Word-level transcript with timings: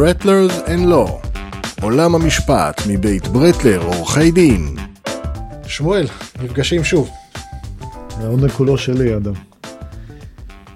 Bartlers 0.00 0.52
and 0.66 0.88
Law. 0.88 1.20
עולם 1.82 2.14
המשפט 2.14 2.82
מבית 2.88 3.28
ברטלר 3.28 3.82
עורכי 3.82 4.30
דין. 4.30 4.76
שמואל, 5.66 6.06
נפגשים 6.42 6.84
שוב. 6.84 7.10
העונג 8.10 8.50
כולו 8.50 8.78
שלי, 8.78 9.16
אדם. 9.16 9.32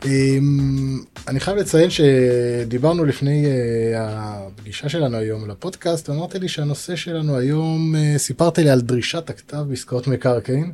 אמ, 0.05 1.01
אני 1.29 1.41
חייב 1.41 1.57
לציין 1.57 1.91
שדיברנו 1.91 3.05
לפני 3.05 3.45
אה, 3.45 3.49
הפגישה 3.99 4.89
שלנו 4.89 5.17
היום 5.17 5.51
לפודקאסט, 5.51 6.11
אמרת 6.11 6.35
לי 6.35 6.49
שהנושא 6.49 6.97
שלנו 6.97 7.37
היום, 7.37 7.95
אה, 7.95 8.19
סיפרת 8.19 8.59
לי 8.59 8.71
על 8.71 8.81
דרישת 8.81 9.31
הכתב 9.31 9.65
בעסקאות 9.69 10.07
מקרקעין. 10.07 10.73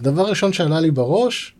הדבר 0.00 0.22
הראשון 0.22 0.52
שעלה 0.52 0.80
לי 0.80 0.90
בראש, 0.90 1.54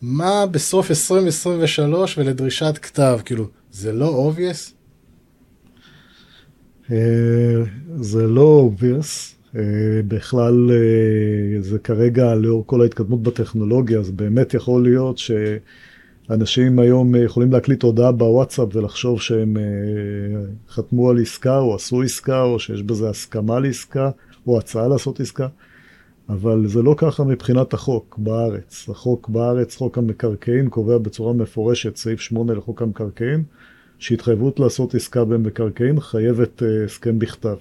מה 0.00 0.46
בסוף 0.46 0.90
2023 0.90 2.18
ולדרישת 2.18 2.78
כתב, 2.82 3.20
כאילו, 3.24 3.48
זה 3.72 3.92
לא 3.92 4.32
obvious? 4.32 4.81
Uh, 6.86 6.92
זה 7.96 8.26
לא 8.26 8.70
obvious, 8.70 9.34
uh, 9.54 9.56
בכלל 10.08 10.70
uh, 10.70 11.62
זה 11.62 11.78
כרגע 11.78 12.34
לאור 12.34 12.66
כל 12.66 12.82
ההתקדמות 12.82 13.22
בטכנולוגיה, 13.22 13.98
אז 13.98 14.10
באמת 14.10 14.54
יכול 14.54 14.82
להיות 14.82 15.18
ש... 15.18 15.30
אנשים 16.30 16.78
היום 16.78 17.14
יכולים 17.14 17.52
להקליט 17.52 17.82
הודעה 17.82 18.12
בוואטסאפ 18.12 18.76
ולחשוב 18.76 19.20
שהם 19.20 19.56
אה, 19.56 19.62
חתמו 20.68 21.10
על 21.10 21.20
עסקה 21.20 21.58
או 21.58 21.74
עשו 21.74 22.02
עסקה 22.02 22.42
או 22.42 22.58
שיש 22.58 22.82
בזה 22.82 23.10
הסכמה 23.10 23.60
לעסקה 23.60 24.10
או 24.46 24.58
הצעה 24.58 24.88
לעשות 24.88 25.20
עסקה, 25.20 25.46
אבל 26.28 26.66
זה 26.66 26.82
לא 26.82 26.94
ככה 26.98 27.24
מבחינת 27.24 27.74
החוק 27.74 28.18
בארץ. 28.18 28.88
החוק 28.88 29.28
בארץ, 29.28 29.76
חוק 29.76 29.98
המקרקעין, 29.98 30.68
קובע 30.68 30.98
בצורה 30.98 31.32
מפורשת, 31.32 31.96
סעיף 31.96 32.20
8 32.20 32.54
לחוק 32.54 32.82
המקרקעין, 32.82 33.42
שהתחייבות 34.02 34.60
לעשות 34.60 34.94
עסקה 34.94 35.24
במקרקעין 35.24 36.00
חייבת 36.00 36.62
אה, 36.62 36.84
הסכם 36.84 37.18
בכתב. 37.18 37.56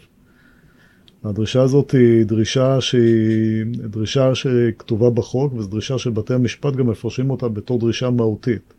הדרישה 1.24 1.62
הזאת 1.62 1.92
היא 1.92 2.26
דרישה 2.26 2.82
שהיא 2.82 3.66
דרישה 3.76 4.36
שכתובה 4.36 5.10
בחוק, 5.10 5.54
וזו 5.54 5.70
דרישה 5.70 5.98
שבתי 5.98 6.34
המשפט 6.34 6.76
גם 6.76 6.88
מפרשים 6.88 7.30
אותה 7.30 7.48
בתור 7.48 7.80
דרישה 7.80 8.10
מהותית. 8.10 8.74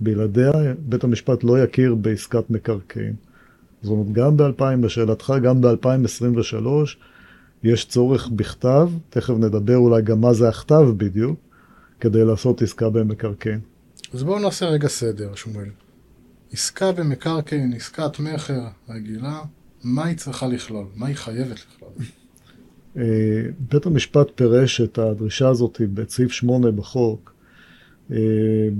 בלעדיה 0.00 0.52
בית 0.78 1.04
המשפט 1.04 1.44
לא 1.44 1.58
יכיר 1.58 1.94
בעסקת 1.94 2.50
מקרקעין. 2.50 3.14
זאת 3.82 3.90
אומרת, 3.90 4.12
גם 4.12 4.36
ב-2000, 4.36 4.86
לשאלתך, 4.86 5.32
גם 5.42 5.60
ב-2023 5.60 6.66
יש 7.62 7.88
צורך 7.88 8.28
בכתב, 8.28 8.90
תכף 9.10 9.34
נדבר 9.34 9.76
אולי 9.76 10.02
גם 10.02 10.20
מה 10.20 10.32
זה 10.32 10.48
הכתב 10.48 10.84
בדיוק, 10.96 11.40
כדי 12.00 12.24
לעשות 12.24 12.62
עסקה 12.62 12.90
במקרקעין. 12.90 13.60
אז 14.14 14.22
בואו 14.22 14.38
נעשה 14.38 14.66
רגע 14.66 14.88
סדר, 14.88 15.34
שמואל. 15.34 15.68
עסקה 16.52 16.92
במקרקעין, 16.92 17.72
עסקת 17.72 18.18
מכר 18.18 18.66
רגילה, 18.88 19.40
מה 19.84 20.04
היא 20.04 20.16
צריכה 20.16 20.46
לכלול? 20.46 20.86
מה 20.96 21.06
היא 21.06 21.16
חייבת 21.16 21.56
לכלול? 21.56 21.90
אה, 22.96 23.42
בית 23.58 23.86
המשפט 23.86 24.26
פירש 24.34 24.80
את 24.80 24.98
הדרישה 24.98 25.48
הזאת 25.48 25.80
בסעיף 25.94 26.32
8 26.32 26.70
בחוק, 26.70 27.32
אה, 28.12 28.16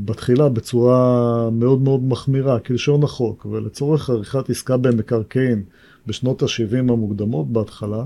בתחילה 0.05 0.49
בצורה 0.49 1.51
מאוד 1.51 1.81
מאוד 1.81 2.03
מחמירה, 2.05 2.61
כלשון 2.61 3.03
החוק, 3.03 3.47
ולצורך 3.47 4.11
עריכת 4.11 4.51
עסקה 4.51 4.77
במקרקעין 4.77 5.63
בשנות 6.07 6.43
ה-70 6.43 6.79
המוקדמות 6.79 7.53
בהתחלה, 7.53 8.05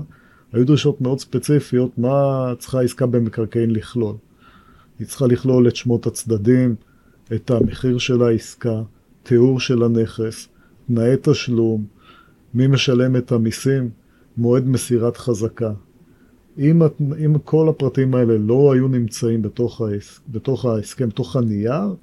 היו 0.53 0.65
דרישות 0.65 1.01
מאוד 1.01 1.19
ספציפיות 1.19 1.97
מה 1.97 2.53
צריכה 2.59 2.81
עסקה 2.81 3.05
במקרקעין 3.05 3.71
לכלול. 3.71 4.15
היא 4.99 5.07
צריכה 5.07 5.27
לכלול 5.27 5.67
את 5.67 5.75
שמות 5.75 6.07
הצדדים, 6.07 6.75
את 7.33 7.51
המחיר 7.51 7.97
של 7.97 8.23
העסקה, 8.23 8.81
תיאור 9.23 9.59
של 9.59 9.83
הנכס, 9.83 10.47
תנאי 10.87 11.15
תשלום, 11.21 11.85
מי 12.53 12.67
משלם 12.67 13.15
את 13.15 13.31
המיסים, 13.31 13.89
מועד 14.37 14.67
מסירת 14.67 15.17
חזקה. 15.17 15.71
אם, 16.57 16.81
אם 17.25 17.39
כל 17.39 17.69
הפרטים 17.69 18.15
האלה 18.15 18.37
לא 18.37 18.73
היו 18.73 18.87
נמצאים 18.87 19.41
בתוך, 19.41 19.81
ההס, 19.81 20.19
בתוך 20.27 20.65
ההסכם, 20.65 21.09
בתוך 21.09 21.35
הנייר, 21.35 21.95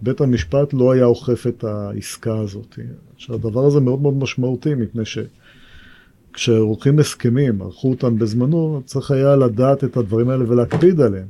בית 0.00 0.20
המשפט 0.20 0.72
לא 0.72 0.92
היה 0.92 1.04
אוכף 1.04 1.46
את 1.46 1.64
העסקה 1.64 2.38
הזאת. 2.38 2.78
עכשיו, 3.14 3.34
הדבר 3.34 3.66
הזה 3.66 3.80
מאוד 3.80 4.00
מאוד 4.00 4.14
משמעותי, 4.14 4.74
מפני 4.74 5.02
שכשעורכים 6.34 6.98
הסכמים, 6.98 7.62
ערכו 7.62 7.90
אותם 7.90 8.18
בזמנו, 8.18 8.82
צריך 8.84 9.10
היה 9.10 9.36
לדעת 9.36 9.84
את 9.84 9.96
הדברים 9.96 10.28
האלה 10.28 10.44
ולהקפיד 10.48 11.00
עליהם. 11.00 11.26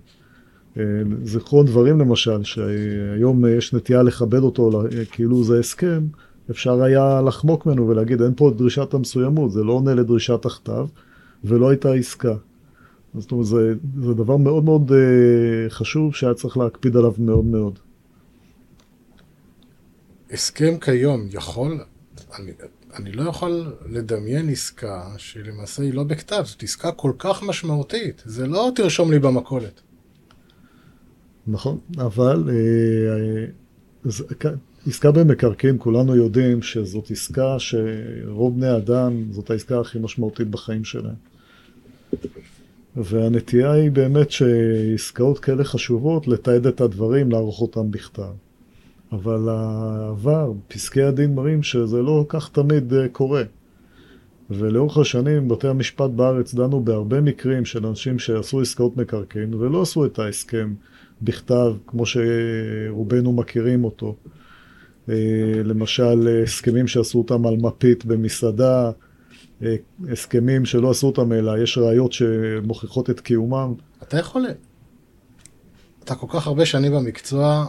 אה, 0.78 0.84
זיכרון 1.24 1.66
דברים 1.66 2.00
למשל, 2.00 2.44
שהיום 2.44 3.46
יש 3.46 3.74
נטייה 3.74 4.02
לכבד 4.02 4.42
אותו 4.42 4.82
כאילו 5.10 5.44
זה 5.44 5.58
הסכם, 5.58 6.06
אפשר 6.50 6.82
היה 6.82 7.22
לחמוק 7.22 7.66
ממנו 7.66 7.88
ולהגיד, 7.88 8.22
אין 8.22 8.32
פה 8.36 8.52
דרישת 8.56 8.94
המסוימות, 8.94 9.52
זה 9.52 9.64
לא 9.64 9.72
עונה 9.72 9.94
לדרישת 9.94 10.46
הכתב, 10.46 10.86
ולא 11.44 11.68
הייתה 11.68 11.92
עסקה. 11.92 12.34
זאת 13.14 13.32
אומרת, 13.32 13.46
זה, 13.46 13.74
זה 14.02 14.14
דבר 14.14 14.36
מאוד 14.36 14.64
מאוד 14.64 14.90
uh, 14.90 14.94
חשוב 15.68 16.14
שהיה 16.14 16.34
צריך 16.34 16.56
להקפיד 16.56 16.96
עליו 16.96 17.12
מאוד 17.18 17.44
מאוד. 17.44 17.78
הסכם 20.30 20.78
כיום 20.80 21.26
יכול, 21.30 21.80
אני, 22.38 22.52
אני 22.94 23.12
לא 23.12 23.28
יכול 23.28 23.72
לדמיין 23.86 24.48
עסקה 24.48 25.04
שלמעשה 25.16 25.82
היא 25.82 25.94
לא 25.94 26.04
בכתב, 26.04 26.42
זאת 26.44 26.62
עסקה 26.62 26.92
כל 26.92 27.12
כך 27.18 27.42
משמעותית, 27.42 28.22
זה 28.26 28.46
לא 28.46 28.70
תרשום 28.74 29.10
לי 29.10 29.18
במכולת. 29.18 29.80
נכון, 31.48 31.78
אבל 31.98 32.44
uh, 32.46 32.50
uh, 34.06 34.10
זה, 34.10 34.24
עסקה 34.86 35.10
במקרקעין, 35.10 35.76
כולנו 35.78 36.16
יודעים 36.16 36.62
שזאת 36.62 37.10
עסקה 37.10 37.56
שרוב 37.58 38.56
בני 38.56 38.76
אדם, 38.76 39.24
זאת 39.30 39.50
העסקה 39.50 39.80
הכי 39.80 39.98
משמעותית 39.98 40.48
בחיים 40.48 40.84
שלהם. 40.84 41.14
והנטייה 42.96 43.72
היא 43.72 43.90
באמת 43.90 44.30
שעסקאות 44.30 45.38
כאלה 45.38 45.64
חשובות, 45.64 46.28
לתעד 46.28 46.66
את 46.66 46.80
הדברים, 46.80 47.30
לערוך 47.30 47.60
אותם 47.60 47.90
בכתב. 47.90 48.32
אבל 49.12 49.48
העבר, 49.48 50.52
פסקי 50.68 51.02
הדין 51.02 51.34
מראים 51.34 51.62
שזה 51.62 52.02
לא 52.02 52.24
כך 52.28 52.48
תמיד 52.52 52.94
אה, 52.94 53.08
קורה. 53.08 53.42
ולאורך 54.50 54.98
השנים 54.98 55.48
בתי 55.48 55.68
המשפט 55.68 56.10
בארץ 56.10 56.54
דנו 56.54 56.84
בהרבה 56.84 57.20
מקרים 57.20 57.64
של 57.64 57.86
אנשים 57.86 58.18
שעשו 58.18 58.60
עסקאות 58.60 58.96
מקרקעין 58.96 59.54
ולא 59.54 59.82
עשו 59.82 60.06
את 60.06 60.18
ההסכם 60.18 60.74
בכתב 61.22 61.72
כמו 61.86 62.04
שרובנו 62.06 63.32
מכירים 63.32 63.84
אותו. 63.84 64.16
אה, 65.08 65.14
למשל 65.64 66.42
הסכמים 66.42 66.86
שעשו 66.86 67.18
אותם 67.18 67.46
על 67.46 67.56
מפית 67.56 68.04
במסעדה, 68.04 68.90
אה, 69.62 69.76
הסכמים 70.12 70.64
שלא 70.64 70.90
עשו 70.90 71.06
אותם 71.06 71.32
אלא 71.32 71.62
יש 71.62 71.78
ראיות 71.78 72.12
שמוכיחות 72.12 73.10
את 73.10 73.20
קיומם. 73.20 73.74
אתה 74.02 74.18
יכול, 74.18 74.46
אתה 76.04 76.14
כל 76.14 76.26
כך 76.30 76.46
הרבה 76.46 76.66
שנים 76.66 76.92
במקצוע, 76.92 77.66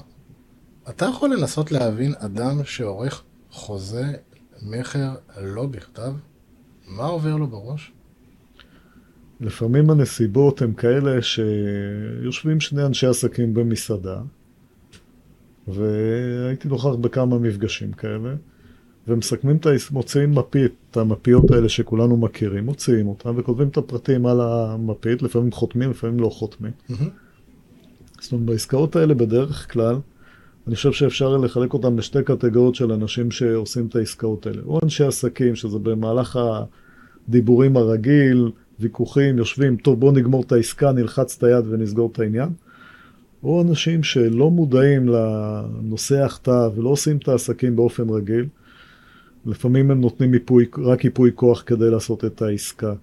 אתה 0.89 1.05
יכול 1.05 1.33
לנסות 1.33 1.71
להבין 1.71 2.13
אדם 2.17 2.63
שעורך 2.63 3.23
חוזה 3.51 4.05
מכר 4.61 5.09
לא 5.41 5.65
בכתב? 5.65 6.11
מה 6.87 7.05
עובר 7.05 7.35
לו 7.35 7.47
בראש? 7.47 7.91
לפעמים 9.41 9.89
הנסיבות 9.89 10.61
הן 10.61 10.73
כאלה 10.73 11.21
שיושבים 11.21 12.59
שני 12.59 12.85
אנשי 12.85 13.07
עסקים 13.07 13.53
במסעדה, 13.53 14.21
והייתי 15.67 16.67
נוכח 16.67 16.95
בכמה 16.95 17.39
מפגשים 17.39 17.91
כאלה, 17.91 18.35
ומסכמים 19.07 19.57
את 19.57 19.65
ה... 19.65 19.69
מוציאים 19.91 20.35
מפית, 20.35 20.71
את 20.91 20.97
המפיות 20.97 21.51
האלה 21.51 21.69
שכולנו 21.69 22.17
מכירים, 22.17 22.65
מוציאים 22.65 23.07
אותם 23.07 23.33
וכותבים 23.37 23.67
את 23.67 23.77
הפרטים 23.77 24.25
על 24.25 24.41
המפית, 24.41 25.21
לפעמים 25.21 25.51
חותמים, 25.51 25.89
לפעמים 25.89 26.19
לא 26.19 26.29
חותמים. 26.29 26.71
Mm-hmm. 26.89 26.93
זאת 28.19 28.31
אומרת, 28.31 28.45
בעסקאות 28.45 28.95
האלה 28.95 29.13
בדרך 29.13 29.73
כלל, 29.73 29.95
אני 30.67 30.75
חושב 30.75 30.91
שאפשר 30.91 31.37
לחלק 31.37 31.73
אותם 31.73 31.97
לשתי 31.97 32.23
קטגוריות 32.23 32.75
של 32.75 32.91
אנשים 32.91 33.31
שעושים 33.31 33.85
את 33.87 33.95
העסקאות 33.95 34.47
האלה. 34.47 34.61
או 34.65 34.79
אנשי 34.83 35.03
עסקים, 35.03 35.55
שזה 35.55 35.79
במהלך 35.79 36.39
הדיבורים 37.27 37.77
הרגיל, 37.77 38.51
ויכוחים, 38.79 39.37
יושבים, 39.37 39.77
טוב 39.77 39.99
בואו 39.99 40.11
נגמור 40.11 40.43
את 40.43 40.51
העסקה, 40.51 40.91
נלחץ 40.91 41.37
את 41.37 41.43
היד 41.43 41.65
ונסגור 41.69 42.09
את 42.11 42.19
העניין. 42.19 42.49
או 43.43 43.61
אנשים 43.61 44.03
שלא 44.03 44.49
מודעים 44.49 45.07
לנושא 45.07 46.23
הכתב 46.23 46.71
ולא 46.75 46.89
עושים 46.89 47.17
את 47.17 47.27
העסקים 47.27 47.75
באופן 47.75 48.09
רגיל. 48.09 48.45
לפעמים 49.45 49.91
הם 49.91 50.01
נותנים 50.01 50.33
איפוי, 50.33 50.65
רק 50.83 51.03
ייפוי 51.03 51.31
כוח 51.35 51.63
כדי 51.65 51.89
לעשות 51.89 52.25
את 52.25 52.41
העסקה. 52.41 52.93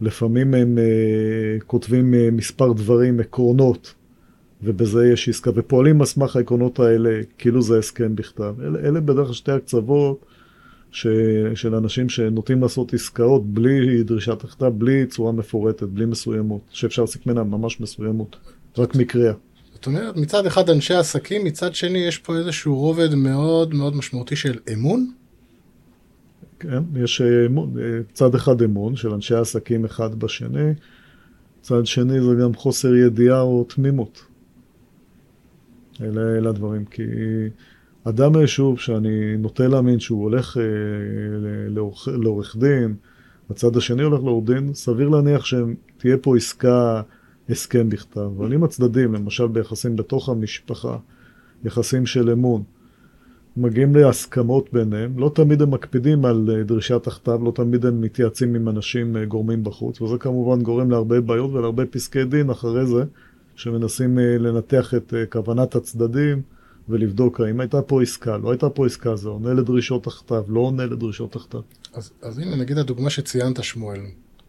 לפעמים 0.00 0.54
הם 0.54 0.78
uh, 0.78 1.64
כותבים 1.64 2.14
uh, 2.14 2.34
מספר 2.34 2.72
דברים, 2.72 3.20
עקרונות, 3.20 3.94
ובזה 4.62 5.08
יש 5.12 5.28
עסקה, 5.28 5.50
ופועלים 5.54 6.00
על 6.00 6.06
סמך 6.06 6.36
העקרונות 6.36 6.80
האלה, 6.80 7.20
כאילו 7.38 7.62
זה 7.62 7.78
הסכם 7.78 8.16
בכתב. 8.16 8.54
אלה, 8.62 8.78
אלה 8.78 9.00
בדרך 9.00 9.26
כלל 9.26 9.34
שתי 9.34 9.52
הקצוות 9.52 10.24
ש, 10.96 11.06
של 11.54 11.74
אנשים 11.74 12.08
שנוטים 12.08 12.62
לעשות 12.62 12.94
עסקאות 12.94 13.46
בלי 13.46 14.02
דרישת 14.02 14.44
הכתב, 14.44 14.66
בלי 14.66 15.06
צורה 15.06 15.32
מפורטת, 15.32 15.82
בלי 15.82 16.06
מסוימות, 16.06 16.60
שאפשר 16.70 17.02
להסיק 17.02 17.26
ממנה 17.26 17.44
ממש 17.44 17.80
מסוימות, 17.80 18.36
רק 18.78 18.94
מקריאה. 18.94 19.32
זאת 19.74 19.86
אומרת, 19.86 20.16
מצד 20.16 20.46
אחד 20.46 20.70
אנשי 20.70 20.94
עסקים, 20.94 21.44
מצד 21.44 21.74
שני 21.74 21.98
יש 21.98 22.18
פה 22.18 22.36
איזשהו 22.36 22.76
רובד 22.76 23.14
מאוד 23.14 23.74
מאוד 23.74 23.96
משמעותי 23.96 24.36
של 24.36 24.58
אמון. 24.72 25.10
כן, 26.60 26.82
יש 26.96 27.20
אמון, 27.20 27.74
צד 28.12 28.34
אחד 28.34 28.62
אמון 28.62 28.96
של 28.96 29.10
אנשי 29.14 29.34
עסקים 29.34 29.84
אחד 29.84 30.14
בשני, 30.14 30.72
צד 31.60 31.86
שני 31.86 32.20
זה 32.20 32.34
גם 32.42 32.54
חוסר 32.54 32.94
ידיעה 32.94 33.40
או 33.40 33.64
תמימות. 33.64 34.24
אלה, 36.00 36.38
אלה 36.38 36.48
הדברים, 36.48 36.84
כי 36.84 37.02
אדם 38.08 38.32
מהיישוב 38.32 38.78
שאני 38.78 39.36
נוטה 39.36 39.68
להאמין 39.68 40.00
שהוא 40.00 40.22
הולך 40.22 40.56
אה, 40.56 40.62
לעורך, 41.68 42.08
לעורך 42.08 42.56
דין, 42.56 42.94
הצד 43.50 43.76
השני 43.76 44.02
הולך 44.02 44.20
לעורך 44.24 44.46
דין, 44.46 44.74
סביר 44.74 45.08
להניח 45.08 45.44
שתהיה 45.44 46.16
פה 46.22 46.36
עסקה, 46.36 47.02
הסכם 47.48 47.88
בכתב. 47.88 48.20
אבל 48.20 48.54
אם 48.54 48.64
הצדדים, 48.64 49.14
למשל 49.14 49.46
ביחסים 49.46 49.96
בתוך 49.96 50.28
המשפחה, 50.28 50.96
יחסים 51.64 52.06
של 52.06 52.30
אמון, 52.30 52.62
מגיעים 53.56 53.96
להסכמות 53.96 54.72
ביניהם, 54.72 55.18
לא 55.18 55.30
תמיד 55.34 55.62
הם 55.62 55.70
מקפידים 55.70 56.24
על 56.24 56.50
אה, 56.52 56.62
דרישת 56.62 57.06
הכתב, 57.06 57.38
לא 57.44 57.52
תמיד 57.54 57.86
הם 57.86 58.00
מתייעצים 58.00 58.54
עם 58.54 58.68
אנשים, 58.68 59.16
אה, 59.16 59.24
גורמים 59.24 59.64
בחוץ, 59.64 60.00
וזה 60.00 60.18
כמובן 60.18 60.62
גורם 60.62 60.90
להרבה 60.90 61.20
בעיות 61.20 61.52
ולהרבה 61.52 61.86
פסקי 61.86 62.24
דין 62.24 62.50
אחרי 62.50 62.86
זה, 62.86 63.04
שמנסים 63.56 64.18
אה, 64.18 64.38
לנתח 64.38 64.94
את 64.94 65.14
כוונת 65.30 65.74
הצדדים 65.74 66.42
ולבדוק 66.88 67.40
האם 67.40 67.60
הייתה 67.60 67.82
פה 67.82 68.02
עסקה, 68.02 68.36
לא 68.36 68.50
הייתה 68.50 68.70
פה 68.70 68.86
עסקה, 68.86 69.16
זה 69.16 69.28
עונה 69.28 69.54
לדרישות 69.54 70.06
הכתב, 70.06 70.42
לא 70.48 70.60
עונה 70.60 70.86
לדרישות 70.86 71.36
הכתב. 71.36 71.60
אז, 71.94 72.12
אז 72.22 72.38
הנה 72.38 72.56
נגיד 72.56 72.78
הדוגמה 72.78 73.10
שציינת 73.10 73.64
שמואל, 73.64 74.00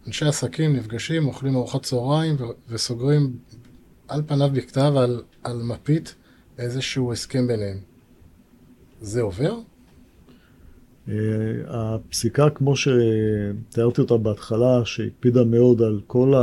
אנשי 0.06 0.24
עסקים 0.24 0.76
נפגשים, 0.76 1.26
אוכלים 1.26 1.56
ארוחת 1.56 1.82
צהריים 1.82 2.34
ו- 2.38 2.44
וסוגרים 2.68 3.36
על 4.08 4.22
פניו 4.26 4.50
בכתב, 4.52 4.92
על, 4.96 5.22
על 5.44 5.62
מפית, 5.62 6.14
איזשהו 6.58 7.12
הסכם 7.12 7.46
ביניהם. 7.46 7.78
זה 9.00 9.20
עובר? 9.20 9.54
אה, 11.08 11.14
הפסיקה, 11.68 12.50
כמו 12.50 12.74
שתיארתי 12.76 14.00
אותה 14.00 14.16
בהתחלה, 14.16 14.84
שהקפידה 14.84 15.44
מאוד 15.44 15.82
על 15.82 16.00
כל 16.06 16.34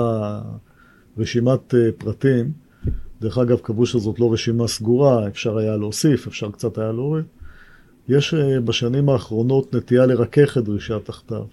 הרשימת 1.18 1.74
אה, 1.74 1.90
פרטים, 1.98 2.52
דרך 3.22 3.38
אגב, 3.38 3.58
קבעו 3.58 3.86
שזאת 3.86 4.20
לא 4.20 4.34
רשימה 4.34 4.68
סגורה, 4.68 5.28
אפשר 5.28 5.58
היה 5.58 5.78
להוסיף, 5.78 6.28
אפשר 6.28 6.52
קצת 6.52 6.78
היה 6.78 6.92
להוריד. 6.92 7.26
יש 8.10 8.34
אה, 8.34 8.60
בשנים 8.60 9.10
האחרונות 9.10 9.76
נטייה 9.76 10.06
לרכך 10.06 10.58
את 10.58 10.64
דרישת 10.64 11.10
הכתב. 11.10 11.44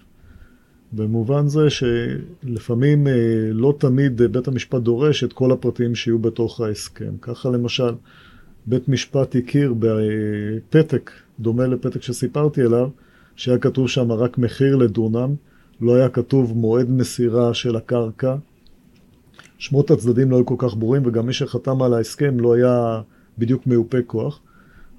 במובן 0.95 1.47
זה 1.47 1.67
שלפעמים 1.69 3.07
לא 3.51 3.75
תמיד 3.77 4.21
בית 4.21 4.47
המשפט 4.47 4.81
דורש 4.81 5.23
את 5.23 5.33
כל 5.33 5.51
הפרטים 5.51 5.95
שיהיו 5.95 6.19
בתוך 6.19 6.61
ההסכם. 6.61 7.13
ככה 7.21 7.49
למשל, 7.49 7.93
בית 8.65 8.89
משפט 8.89 9.35
הכיר 9.35 9.73
בפתק, 9.79 11.11
דומה 11.39 11.67
לפתק 11.67 12.01
שסיפרתי 12.01 12.61
עליו, 12.61 12.89
שהיה 13.35 13.57
כתוב 13.57 13.89
שם 13.89 14.11
רק 14.11 14.37
מחיר 14.37 14.75
לדונם, 14.75 15.35
לא 15.81 15.95
היה 15.95 16.09
כתוב 16.09 16.57
מועד 16.57 16.89
מסירה 16.89 17.53
של 17.53 17.75
הקרקע. 17.75 18.35
שמות 19.63 19.91
הצדדים 19.91 20.31
לא 20.31 20.35
היו 20.35 20.45
כל 20.45 20.55
כך 20.57 20.75
ברורים, 20.75 21.01
וגם 21.05 21.27
מי 21.27 21.33
שחתם 21.33 21.81
על 21.81 21.93
ההסכם 21.93 22.39
לא 22.39 22.53
היה 22.53 23.01
בדיוק 23.37 23.67
מיופה 23.67 23.97
כוח. 24.07 24.39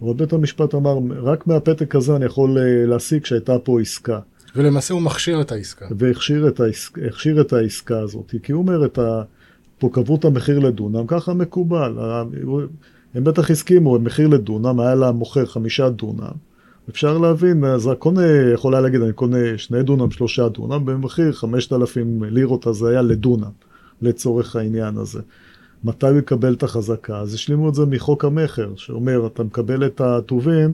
אבל 0.02 0.14
בית 0.14 0.32
המשפט 0.32 0.74
אמר, 0.74 0.98
רק 1.22 1.46
מהפתק 1.46 1.94
הזה 1.94 2.16
אני 2.16 2.24
יכול 2.24 2.58
אה, 2.58 2.86
להסיק 2.86 3.26
שהייתה 3.26 3.58
פה 3.58 3.80
עסקה. 3.80 4.20
ולמעשה 4.56 4.94
הוא 4.94 5.02
מכשיר 5.02 5.40
את 5.40 5.52
העסקה. 5.52 5.86
והכשיר 5.98 6.48
את, 6.48 6.60
העסק, 6.60 6.98
את 7.40 7.52
העסקה 7.52 8.00
הזאת, 8.00 8.34
כי 8.42 8.52
הוא 8.52 8.62
אומר, 8.62 8.84
את 8.84 8.98
ה... 8.98 9.22
פה 9.78 9.88
קבעו 9.92 10.16
את 10.16 10.24
המחיר 10.24 10.58
לדונם, 10.58 11.06
ככה 11.06 11.34
מקובל. 11.34 11.98
הם 13.14 13.24
בטח 13.24 13.50
הסכימו, 13.50 13.98
מחיר 13.98 14.28
לדונם, 14.28 14.80
היה 14.80 14.94
לה 14.94 15.12
מוכר 15.12 15.46
חמישה 15.46 15.88
דונם. 15.88 16.36
אפשר 16.90 17.18
להבין, 17.18 17.64
אז 17.64 17.86
הקונה 17.86 18.26
יכול 18.54 18.74
היה 18.74 18.80
להגיד, 18.80 19.02
אני 19.02 19.12
קונה 19.12 19.58
שני 19.58 19.82
דונם, 19.82 20.10
שלושה 20.10 20.48
דונם, 20.48 20.84
במחיר 20.84 21.32
חמשת 21.32 21.72
אלפים 21.72 22.22
לירות, 22.22 22.66
אז 22.66 22.76
זה 22.76 22.88
היה 22.88 23.02
לדונם, 23.02 23.50
לצורך 24.02 24.56
העניין 24.56 24.96
הזה. 24.96 25.20
מתי 25.84 26.06
הוא 26.06 26.18
יקבל 26.18 26.54
את 26.54 26.62
החזקה? 26.62 27.18
אז 27.18 27.34
השלימו 27.34 27.68
את 27.68 27.74
זה 27.74 27.86
מחוק 27.86 28.24
המכר, 28.24 28.72
שאומר, 28.76 29.26
אתה 29.26 29.42
מקבל 29.42 29.86
את 29.86 30.00
הטובין 30.00 30.72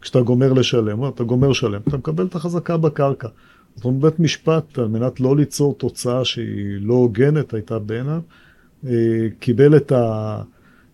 כשאתה 0.00 0.20
גומר 0.20 0.52
לשלם, 0.52 1.08
אתה 1.08 1.24
גומר 1.24 1.48
לשלם, 1.48 1.80
אתה 1.88 1.96
מקבל 1.96 2.26
את 2.26 2.34
החזקה 2.34 2.76
בקרקע. 2.76 3.28
זאת 3.76 3.84
אומרת, 3.84 4.00
בית 4.00 4.20
משפט, 4.20 4.78
על 4.78 4.88
מנת 4.88 5.20
לא 5.20 5.36
ליצור 5.36 5.74
תוצאה 5.78 6.24
שהיא 6.24 6.78
לא 6.80 6.94
הוגנת, 6.94 7.54
הייתה 7.54 7.78
בעיניו, 7.78 8.20
אה, 8.86 9.26
קיבל 9.38 9.76
את. 9.76 9.92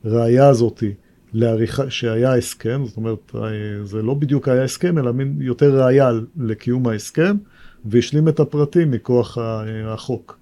הראייה 0.04 0.48
הזאתי 0.48 0.94
לעריכה, 1.32 1.90
שהיה 1.90 2.34
הסכם, 2.34 2.82
זאת 2.86 2.96
אומרת, 2.96 3.34
זה 3.84 4.02
לא 4.02 4.14
בדיוק 4.14 4.48
היה 4.48 4.64
הסכם, 4.64 4.98
אלא 4.98 5.12
מין 5.12 5.36
יותר 5.40 5.84
ראייה 5.84 6.10
לקיום 6.36 6.88
ההסכם, 6.88 7.36
והשלים 7.84 8.28
את 8.28 8.40
הפרטים 8.40 8.90
מכוח 8.90 9.38
החוק. 9.86 10.37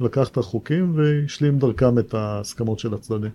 לקח 0.00 0.28
את 0.28 0.36
החוקים 0.36 0.94
והשלים 0.96 1.58
דרכם 1.58 1.98
את 1.98 2.14
ההסכמות 2.14 2.78
של 2.78 2.94
הצדדים. 2.94 3.30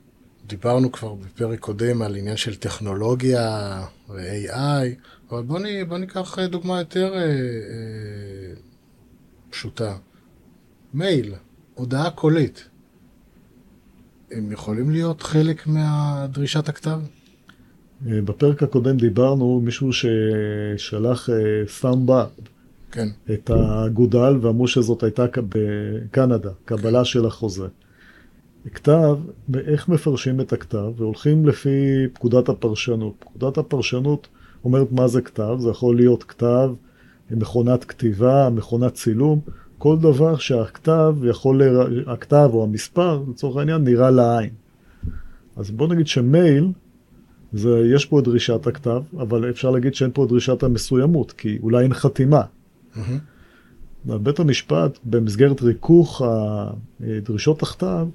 דיברנו 0.47 0.91
כבר 0.91 1.13
בפרק 1.13 1.59
קודם 1.59 2.01
על 2.01 2.15
עניין 2.15 2.37
של 2.37 2.55
טכנולוגיה 2.55 3.81
ו-AI, 4.09 4.87
אבל 5.29 5.41
בוא, 5.41 5.59
נ, 5.59 5.63
בוא 5.87 5.97
ניקח 5.97 6.39
דוגמה 6.39 6.79
יותר 6.79 7.13
אה, 7.13 7.19
אה, 7.19 8.53
פשוטה. 9.49 9.95
מייל, 10.93 11.33
הודעה 11.73 12.09
קולית. 12.09 12.69
הם 14.31 14.51
יכולים 14.51 14.91
להיות 14.91 15.21
חלק 15.21 15.67
מהדרישת 15.67 16.69
הכתב? 16.69 16.99
אה, 18.07 18.21
בפרק 18.21 18.63
הקודם 18.63 18.97
דיברנו 18.97 19.61
מישהו 19.63 19.89
ששלח 19.93 21.29
thumbs 21.67 22.14
up 22.14 22.29
אה, 22.39 22.43
כן. 22.93 23.07
את 23.33 23.49
האגודל 23.49 24.37
ואמרו 24.41 24.67
שזאת 24.67 25.03
הייתה 25.03 25.25
בקנדה, 25.49 26.49
קבלה 26.65 26.99
כן. 26.99 27.05
של 27.05 27.25
החוזה. 27.25 27.67
כתב, 28.73 29.17
איך 29.67 29.89
מפרשים 29.89 30.41
את 30.41 30.53
הכתב? 30.53 30.91
והולכים 30.97 31.47
לפי 31.47 32.07
פקודת 32.13 32.49
הפרשנות. 32.49 33.13
פקודת 33.19 33.57
הפרשנות 33.57 34.27
אומרת 34.63 34.91
מה 34.91 35.07
זה 35.07 35.21
כתב, 35.21 35.55
זה 35.59 35.69
יכול 35.69 35.95
להיות 35.95 36.23
כתב, 36.23 36.71
מכונת 37.31 37.83
כתיבה, 37.83 38.49
מכונת 38.49 38.93
צילום, 38.93 39.39
כל 39.77 39.97
דבר 39.99 40.37
שהכתב 40.37 41.15
יכול, 41.23 41.63
לרא... 41.63 41.85
הכתב 42.07 42.49
או 42.53 42.63
המספר, 42.63 43.23
לצורך 43.29 43.57
העניין, 43.57 43.83
נראה 43.83 44.11
לעין. 44.11 44.49
אז 45.55 45.71
בוא 45.71 45.87
נגיד 45.87 46.07
שמייל, 46.07 46.71
זה, 47.53 47.91
יש 47.95 48.05
פה 48.05 48.19
את 48.19 48.23
דרישת 48.23 48.67
הכתב, 48.67 49.01
אבל 49.17 49.49
אפשר 49.49 49.71
להגיד 49.71 49.95
שאין 49.95 50.11
פה 50.13 50.23
את 50.23 50.29
דרישת 50.29 50.63
המסוימות, 50.63 51.31
כי 51.31 51.59
אולי 51.63 51.83
אין 51.83 51.93
חתימה. 51.93 52.41
Mm-hmm. 52.95 54.17
בית 54.17 54.39
המשפט, 54.39 54.99
במסגרת 55.03 55.61
ריכוך 55.61 56.21
דרישות 57.23 57.63
הכתב, 57.63 58.07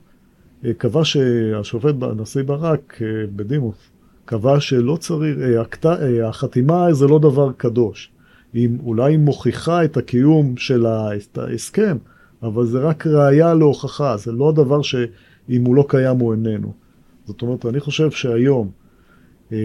קבע 0.79 1.05
שהשופט, 1.05 1.95
הנשיא 2.03 2.43
ברק, 2.43 2.99
בדימוס, 3.37 3.77
קבע 4.25 4.61
שלא 4.61 4.97
צריך, 4.97 5.39
הכתב, 5.61 5.97
החתימה 6.25 6.93
זה 6.93 7.07
לא 7.07 7.19
דבר 7.19 7.53
קדוש. 7.57 8.11
היא 8.53 8.69
אולי 8.85 9.17
מוכיחה 9.17 9.85
את 9.85 9.97
הקיום 9.97 10.57
של 10.57 10.87
ההסכם, 10.87 11.97
אבל 12.43 12.67
זה 12.67 12.79
רק 12.79 13.07
ראייה 13.07 13.55
להוכחה, 13.55 14.17
זה 14.17 14.33
לא 14.33 14.49
הדבר 14.49 14.83
שאם 14.83 15.65
הוא 15.65 15.77
לא 15.77 15.85
קיים 15.89 16.19
הוא 16.19 16.33
איננו. 16.33 16.73
זאת 17.27 17.43
אומרת, 17.43 17.67
אני 17.67 17.81
חושב 17.81 18.11
שהיום 18.11 18.71
אה, 19.53 19.59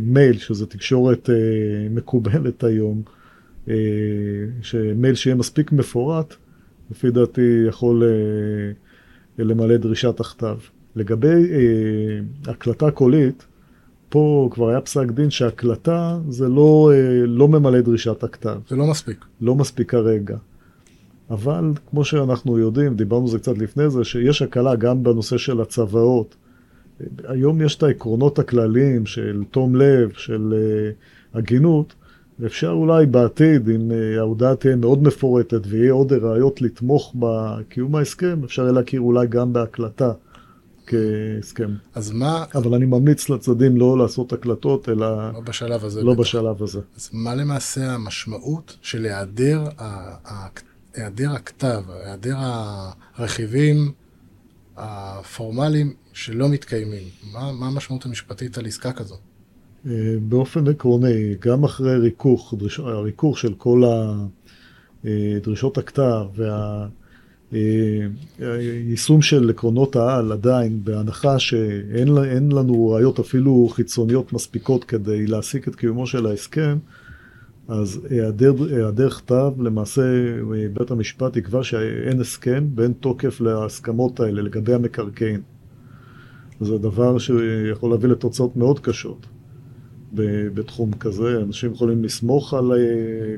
מייל, 0.00 0.38
שזה 0.38 0.66
תקשורת 0.66 1.30
אה, 1.30 1.34
מקובלת 1.90 2.64
היום, 2.64 3.02
אה, 3.06 3.12
שמייל 4.62 5.14
שיהיה 5.14 5.36
מספיק 5.36 5.72
מפורט, 5.72 6.34
לפי 6.90 7.10
דעתי 7.10 7.64
יכול 7.68 8.02
אה, 8.02 9.44
למלא 9.44 9.76
דרישת 9.76 10.20
הכתב. 10.20 10.56
לגבי 10.96 11.52
אה, 11.52 12.52
הקלטה 12.52 12.90
קולית, 12.90 13.46
פה 14.08 14.48
כבר 14.52 14.68
היה 14.68 14.80
פסק 14.80 15.10
דין 15.10 15.30
שהקלטה 15.30 16.18
זה 16.28 16.48
לא, 16.48 16.90
אה, 16.94 17.26
לא 17.26 17.48
ממלא 17.48 17.80
דרישת 17.80 18.24
הכתב. 18.24 18.60
זה 18.68 18.76
לא 18.76 18.86
מספיק. 18.86 19.24
לא 19.40 19.54
מספיק 19.54 19.90
כרגע. 19.90 20.36
אבל 21.30 21.72
כמו 21.90 22.04
שאנחנו 22.04 22.58
יודעים, 22.58 22.96
דיברנו 22.96 23.24
על 23.24 23.30
זה 23.30 23.38
קצת 23.38 23.58
לפני 23.58 23.90
זה, 23.90 24.04
שיש 24.04 24.42
הקלה 24.42 24.76
גם 24.76 25.02
בנושא 25.02 25.38
של 25.38 25.60
הצוואות. 25.60 26.36
היום 27.24 27.62
יש 27.62 27.76
את 27.76 27.82
העקרונות 27.82 28.38
הכלליים 28.38 29.06
של 29.06 29.42
תום 29.50 29.76
לב, 29.76 30.12
של 30.12 30.54
הגינות, 31.34 31.94
ואפשר 32.40 32.70
אולי 32.70 33.06
בעתיד, 33.06 33.68
אם 33.68 33.90
uh, 33.90 34.18
ההודעה 34.18 34.56
תהיה 34.56 34.76
מאוד 34.76 35.02
מפורטת 35.02 35.60
ויהיה 35.68 35.92
עוד 35.92 36.12
ראיות 36.12 36.62
לתמוך 36.62 37.14
בקיום 37.18 37.96
ההסכם, 37.96 38.44
אפשר 38.44 38.62
יהיה 38.62 38.72
להכיר 38.72 39.00
אולי 39.00 39.26
גם 39.26 39.52
בהקלטה. 39.52 40.12
כהסכם. 40.90 41.70
אז 41.94 42.10
מה... 42.10 42.44
אבל 42.54 42.74
אני 42.74 42.86
ממליץ 42.86 43.28
לצדדים 43.28 43.76
לא 43.76 43.98
לעשות 43.98 44.32
הקלטות, 44.32 44.88
אלא... 44.88 45.32
לא 45.32 45.40
בשלב 45.40 45.84
הזה. 45.84 46.02
לא 46.02 46.12
בטח. 46.12 46.20
בשלב 46.20 46.62
הזה. 46.62 46.80
אז 46.96 47.10
מה 47.12 47.34
למעשה 47.34 47.92
המשמעות 47.92 48.76
של 48.82 49.04
היעדר, 49.04 49.64
היעדר 50.94 51.30
הכתב, 51.30 51.82
היעדר 51.88 52.36
הרכיבים 53.16 53.92
הפורמליים 54.76 55.94
שלא 56.12 56.48
מתקיימים? 56.48 57.04
מה, 57.32 57.52
מה 57.52 57.66
המשמעות 57.66 58.06
המשפטית 58.06 58.58
על 58.58 58.66
עסקה 58.66 58.92
כזו? 58.92 59.16
אה, 59.86 60.14
באופן 60.28 60.68
עקרוני, 60.68 61.34
גם 61.40 61.64
אחרי 61.64 61.96
ריכוך, 61.96 62.54
דריש, 62.58 62.80
הריכוך 62.80 63.38
של 63.38 63.54
כל 63.54 63.82
דרישות 65.42 65.78
הכתב 65.78 66.26
והיישום 68.40 69.22
של 69.22 69.50
עקרונות 69.50 69.96
העל 69.96 70.32
עדיין, 70.32 70.84
בהנחה 70.84 71.38
שאין 71.38 72.52
לנו 72.52 72.88
ראיות 72.88 73.18
אפילו 73.18 73.68
חיצוניות 73.72 74.32
מספיקות 74.32 74.84
כדי 74.84 75.26
להסיק 75.26 75.68
את 75.68 75.76
קיומו 75.76 76.06
של 76.06 76.26
ההסכם, 76.26 76.78
אז 77.68 78.00
היעדר, 78.10 78.54
היעדר 78.70 79.10
כתב, 79.10 79.52
למעשה 79.58 80.02
בית 80.72 80.90
המשפט 80.90 81.36
יקבע 81.36 81.62
שאין 81.62 82.20
הסכם 82.20 82.66
ואין 82.74 82.92
תוקף 82.92 83.40
להסכמות 83.40 84.20
האלה 84.20 84.42
לגבי 84.42 84.74
המקרקעין. 84.74 85.40
זה 86.60 86.78
דבר 86.78 87.18
שיכול 87.18 87.90
להביא 87.90 88.08
לתוצאות 88.08 88.56
מאוד 88.56 88.80
קשות 88.80 89.26
בתחום 90.12 90.92
כזה. 90.92 91.36
אנשים 91.42 91.72
יכולים 91.72 92.04
לסמוך 92.04 92.54
על 92.54 92.72
אה, 92.72 92.78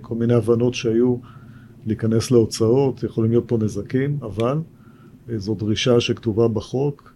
כל 0.02 0.14
מיני 0.14 0.34
הבנות 0.34 0.74
שהיו, 0.74 1.16
להיכנס 1.86 2.30
להוצאות, 2.30 3.02
יכולים 3.02 3.30
להיות 3.30 3.44
פה 3.46 3.58
נזקים, 3.60 4.18
אבל 4.22 4.58
אה, 5.30 5.38
זו 5.38 5.54
דרישה 5.54 6.00
שכתובה 6.00 6.48
בחוק, 6.48 7.12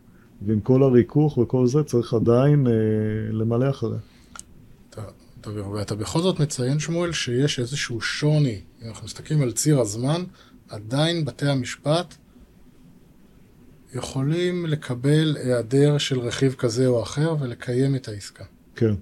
ועם 0.46 0.60
כל 0.60 0.82
הריכוך 0.82 1.38
וכל 1.38 1.66
זה 1.66 1.82
צריך 1.82 2.14
עדיין 2.14 2.66
אה, 2.66 2.72
למלא 3.32 3.70
אחריה. 3.70 3.98
ואתה 5.74 5.94
בכל 5.94 6.20
זאת 6.20 6.40
מציין, 6.40 6.78
שמואל, 6.78 7.12
שיש 7.12 7.58
איזשהו 7.58 8.00
שוני. 8.00 8.60
אם 8.82 8.88
אנחנו 8.88 9.04
מסתכלים 9.04 9.42
על 9.42 9.52
ציר 9.52 9.80
הזמן, 9.80 10.24
עדיין 10.68 11.24
בתי 11.24 11.46
המשפט 11.46 12.14
יכולים 13.94 14.66
לקבל 14.66 15.36
היעדר 15.36 15.98
של 15.98 16.20
רכיב 16.20 16.54
כזה 16.58 16.86
או 16.86 17.02
אחר 17.02 17.36
ולקיים 17.40 17.96
את 17.96 18.08
העסקה. 18.08 18.44
כן, 18.76 18.94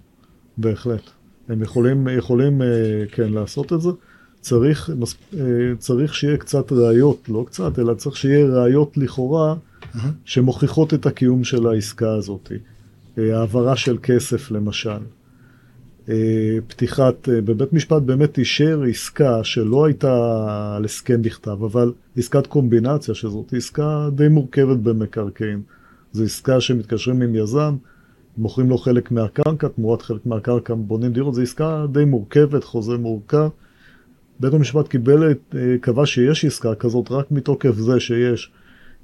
בהחלט. 0.58 1.10
הם 1.48 1.62
יכולים, 1.62 2.08
יכולים 2.08 2.62
אה, 2.62 2.66
כן, 3.12 3.32
לעשות 3.32 3.72
את 3.72 3.80
זה. 3.80 3.90
צריך, 4.40 4.90
אה, 5.34 5.44
צריך 5.78 6.14
שיהיה 6.14 6.36
קצת 6.36 6.72
ראיות, 6.72 7.28
לא 7.28 7.44
קצת, 7.46 7.78
אלא 7.78 7.94
צריך 7.94 8.16
שיהיה 8.16 8.46
ראיות 8.46 8.96
לכאורה. 8.96 9.54
שמוכיחות 10.24 10.94
את 10.94 11.06
הקיום 11.06 11.44
של 11.44 11.66
העסקה 11.66 12.12
הזאת. 12.12 12.52
אה, 13.18 13.38
העברה 13.38 13.76
של 13.76 13.98
כסף 14.02 14.50
למשל. 14.50 14.98
פתיחת, 16.68 17.28
בבית 17.28 17.72
משפט 17.72 18.02
באמת 18.02 18.38
אישר 18.38 18.82
עסקה 18.90 19.44
שלא 19.44 19.84
הייתה 19.84 20.14
על 20.76 20.84
הסכם 20.84 21.22
בכתב, 21.22 21.64
אבל 21.64 21.92
עסקת 22.16 22.46
קומבינציה, 22.46 23.14
שזאת 23.14 23.52
עסקה 23.56 24.08
די 24.14 24.28
מורכבת 24.28 24.76
במקרקעין. 24.76 25.62
זו 26.12 26.24
עסקה 26.24 26.60
שמתקשרים 26.60 27.22
עם 27.22 27.34
יזם, 27.34 27.76
מוכרים 28.38 28.68
לו 28.68 28.78
חלק 28.78 29.10
מהקרקע, 29.10 29.68
תמורת 29.68 30.02
חלק 30.02 30.26
מהקרקע 30.26 30.74
בונים 30.74 31.12
דירות, 31.12 31.34
זו 31.34 31.42
עסקה 31.42 31.86
די 31.92 32.04
מורכבת, 32.04 32.64
חוזה 32.64 32.96
מורכב. 32.96 33.48
בית 34.40 34.54
המשפט 34.54 34.88
קיבל, 34.88 35.34
קבע 35.80 36.06
שיש 36.06 36.44
עסקה 36.44 36.74
כזאת 36.74 37.10
רק 37.10 37.30
מתוקף 37.30 37.74
זה 37.74 38.00
שיש, 38.00 38.52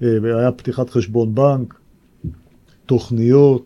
היה 0.01 0.53
פתיחת 0.57 0.91
חשבון 0.91 1.35
בנק, 1.35 1.75
תוכניות, 2.87 3.65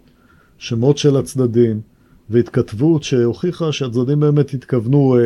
שמות 0.59 0.99
של 0.99 1.17
הצדדים. 1.17 1.81
והתכתבות 2.31 3.03
שהוכיחה 3.03 3.73
שהצדדים 3.73 4.21
באמת 4.21 4.55
התכוונו 4.55 5.17
אה, 5.17 5.21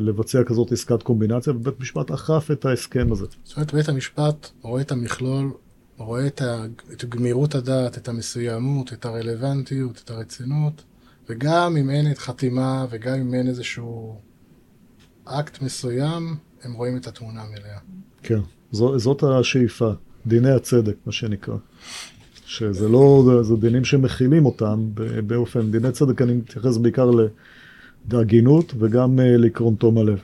לבצע 0.00 0.44
כזאת 0.44 0.72
עסקת 0.72 1.02
קומבינציה, 1.02 1.52
ובית 1.52 1.80
משפט 1.80 2.10
אכף 2.10 2.48
את 2.52 2.64
ההסכם 2.64 3.12
הזה. 3.12 3.26
זאת 3.44 3.56
אומרת, 3.56 3.74
בית 3.74 3.88
המשפט 3.88 4.50
רואה 4.62 4.82
את 4.82 4.92
המכלול, 4.92 5.50
רואה 5.98 6.26
את, 6.26 6.42
ה, 6.42 6.64
את 6.92 7.04
גמירות 7.04 7.54
הדעת, 7.54 7.98
את 7.98 8.08
המסוימות, 8.08 8.92
את 8.92 9.04
הרלוונטיות, 9.04 10.02
את 10.04 10.10
הרצינות, 10.10 10.84
וגם 11.28 11.76
אם 11.76 11.90
אין 11.90 12.10
את 12.10 12.18
חתימה, 12.18 12.86
וגם 12.90 13.14
אם 13.14 13.34
אין 13.34 13.48
איזשהו 13.48 14.20
אקט 15.24 15.62
מסוים, 15.62 16.36
הם 16.62 16.72
רואים 16.72 16.96
את 16.96 17.06
התמונה 17.06 17.42
המלאה. 17.42 17.78
כן, 18.22 18.40
זו, 18.72 18.98
זאת 18.98 19.22
השאיפה, 19.22 19.92
דיני 20.26 20.50
הצדק, 20.50 20.96
מה 21.06 21.12
שנקרא. 21.12 21.56
שזה 22.46 22.88
לא, 22.88 23.24
זה 23.42 23.56
דינים 23.56 23.84
שמכילים 23.84 24.46
אותם 24.46 24.88
באופן, 25.26 25.70
דיני 25.70 25.92
צדק 25.92 26.22
אני 26.22 26.32
מתייחס 26.32 26.76
בעיקר 26.76 27.10
להגינות 28.12 28.72
וגם 28.78 29.20
אה, 29.20 29.36
לעקרון 29.36 29.74
תום 29.74 29.98
הלב. 29.98 30.18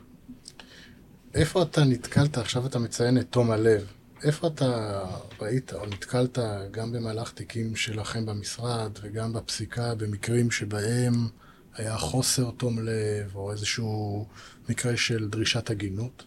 איפה 1.34 1.62
אתה 1.62 1.84
נתקלת, 1.84 2.38
עכשיו 2.38 2.66
אתה 2.66 2.78
מציין 2.78 3.18
את 3.18 3.26
תום 3.30 3.50
הלב, 3.50 3.86
איפה 4.24 4.46
אתה 4.46 5.00
ראית 5.40 5.72
או 5.72 5.86
נתקלת 5.86 6.38
גם 6.70 6.92
במהלך 6.92 7.32
תיקים 7.32 7.76
שלכם 7.76 8.26
במשרד 8.26 8.90
וגם 9.02 9.32
בפסיקה 9.32 9.94
במקרים 9.94 10.50
שבהם 10.50 11.14
היה 11.76 11.98
חוסר 11.98 12.50
תום 12.50 12.78
לב 12.78 13.30
או 13.34 13.52
איזשהו 13.52 14.26
מקרה 14.68 14.96
של 14.96 15.28
דרישת 15.28 15.70
הגינות? 15.70 16.24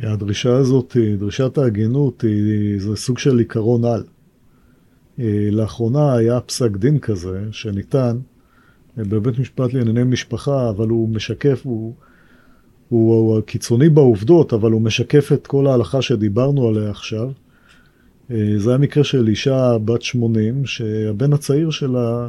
הדרישה 0.00 0.56
הזאת, 0.56 0.96
דרישת 1.18 1.58
ההגינות, 1.58 2.24
זה 2.78 2.96
סוג 2.96 3.18
של 3.18 3.38
עיקרון 3.38 3.84
על. 3.84 4.04
אה, 5.18 5.48
לאחרונה 5.50 6.14
היה 6.14 6.40
פסק 6.40 6.70
דין 6.70 6.98
כזה 6.98 7.48
שניתן 7.52 8.18
אה, 8.98 9.04
בבית 9.04 9.38
משפט 9.38 9.72
לענייני 9.72 10.04
משפחה, 10.04 10.70
אבל 10.70 10.88
הוא 10.88 11.08
משקף, 11.08 11.60
הוא, 11.64 11.94
הוא, 12.88 13.40
קיצוני 13.40 13.88
בעובדות, 13.88 14.52
אבל 14.52 14.72
הוא 14.72 14.80
משקף 14.80 15.32
את 15.32 15.46
כל 15.46 15.66
ההלכה 15.66 16.02
שדיברנו 16.02 16.68
עליה 16.68 16.90
עכשיו. 16.90 17.30
אה, 18.30 18.54
זה 18.56 18.70
היה 18.70 18.78
מקרה 18.78 19.04
של 19.04 19.28
אישה 19.28 19.78
בת 19.84 20.02
80, 20.02 20.66
שהבן 20.66 21.32
הצעיר 21.32 21.70
שלה 21.70 22.28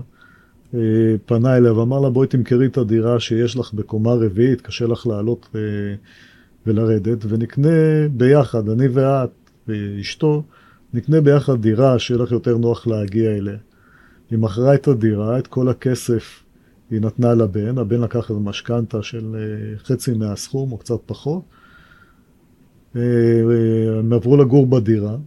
פנה 1.25 1.57
אליה 1.57 1.73
ואמר 1.73 1.99
לה, 1.99 2.09
בואי 2.09 2.27
תמכרי 2.27 2.65
את 2.65 2.77
הדירה 2.77 3.19
שיש 3.19 3.57
לך 3.57 3.73
בקומה 3.73 4.13
רביעית, 4.13 4.61
קשה 4.61 4.85
לך 4.85 5.07
לעלות 5.07 5.55
ולרדת, 6.67 7.25
ונקנה 7.27 8.07
ביחד, 8.11 8.69
אני 8.69 8.87
ואת 8.87 9.29
ואשתו, 9.67 10.43
נקנה 10.93 11.21
ביחד 11.21 11.61
דירה 11.61 11.99
שיהיה 11.99 12.21
לך 12.21 12.31
יותר 12.31 12.57
נוח 12.57 12.87
להגיע 12.87 13.31
אליה. 13.31 13.57
היא 14.31 14.39
מכרה 14.39 14.73
את 14.73 14.87
הדירה, 14.87 15.39
את 15.39 15.47
כל 15.47 15.69
הכסף 15.69 16.43
היא 16.91 17.01
נתנה 17.01 17.33
לבן, 17.33 17.77
הבן 17.77 18.01
לקח 18.01 18.29
איזה 18.29 18.41
משכנתה 18.41 19.03
של 19.03 19.35
אה, 19.35 19.77
חצי 19.77 20.13
מהסכום 20.13 20.71
או 20.71 20.77
קצת 20.77 20.99
פחות. 21.05 21.41
אה, 22.95 23.01
אה, 23.01 23.99
הם 23.99 24.13
עברו 24.13 24.37
לגור 24.37 24.67
בדירה. 24.67 25.17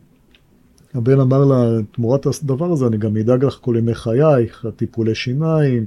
הבן 0.94 1.20
אמר 1.20 1.44
לה, 1.44 1.82
תמורת 1.92 2.26
הדבר 2.26 2.72
הזה 2.72 2.86
אני 2.86 2.96
גם 2.96 3.16
אדאג 3.16 3.44
לך 3.44 3.58
כל 3.60 3.74
ימי 3.78 3.94
חייך, 3.94 4.66
טיפולי 4.76 5.14
שיניים, 5.14 5.86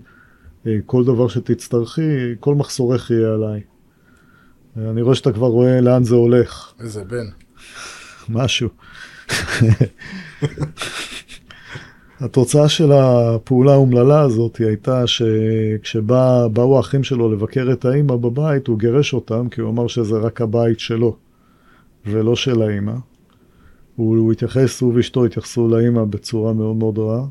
כל 0.86 1.06
דבר 1.06 1.28
שתצטרכי, 1.28 2.36
כל 2.40 2.56
מחסורך 2.56 3.12
יהיה 3.12 3.34
עליי. 3.34 3.62
אני 4.78 5.02
רואה 5.02 5.16
שאתה 5.16 5.32
כבר 5.32 5.48
רואה 5.48 5.82
לאן 5.82 6.04
זה 6.04 6.16
הולך. 6.16 6.74
איזה 6.80 7.04
בן. 7.04 7.26
משהו. 8.30 8.70
התוצאה 12.20 12.70
של 12.70 12.92
הפעולה 12.92 13.74
האומללה 13.74 14.22
הזאת 14.22 14.58
הייתה 14.58 15.08
שכשבאו 15.08 16.78
האחים 16.78 17.04
שלו 17.04 17.32
לבקר 17.32 17.70
את 17.74 17.86
האימא 17.86 18.16
בבית, 18.16 18.68
הוא 18.68 18.80
גירש 18.80 19.14
אותם, 19.14 19.50
כי 19.50 19.62
הוא 19.62 19.70
אמר 19.70 19.88
שזה 19.88 20.18
רק 20.18 20.42
הבית 20.42 20.80
שלו, 20.80 21.16
ולא 22.06 22.36
של 22.36 22.62
האימא. 22.62 22.94
הוא, 23.96 24.18
הוא 24.18 24.32
התייחס, 24.32 24.82
הוא 24.82 24.94
ואשתו 24.96 25.26
התייחסו 25.26 25.68
לאימא 25.68 26.04
בצורה 26.04 26.54
מאוד 26.54 26.76
מאוד 26.76 26.98
רעה. 26.98 27.26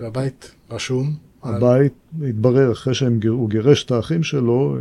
והבית 0.00 0.54
רשום? 0.70 1.14
הבית 1.42 1.92
על... 2.20 2.28
התברר, 2.28 2.72
אחרי 2.72 2.94
שהוא 2.94 3.50
גירש 3.50 3.84
את 3.84 3.90
האחים 3.90 4.22
שלו, 4.22 4.76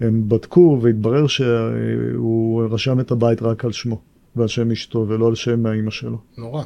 הם 0.00 0.28
בדקו 0.28 0.78
והתברר 0.82 1.26
שהוא 1.26 2.62
רשם 2.70 3.00
את 3.00 3.10
הבית 3.10 3.42
רק 3.42 3.64
על 3.64 3.72
שמו 3.72 4.00
ועל 4.36 4.48
שם 4.48 4.70
אשתו 4.70 5.04
ולא 5.08 5.26
על 5.26 5.34
שם 5.34 5.66
האימא 5.66 5.90
שלו. 5.90 6.18
נורא. 6.38 6.62